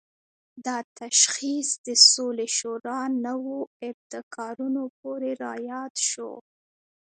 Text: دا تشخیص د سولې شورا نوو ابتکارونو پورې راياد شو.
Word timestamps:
دا 0.65 0.77
تشخیص 0.99 1.69
د 1.85 1.87
سولې 2.11 2.47
شورا 2.57 2.99
نوو 3.25 3.57
ابتکارونو 3.89 4.83
پورې 4.99 5.31
راياد 5.43 5.93
شو. 6.09 6.31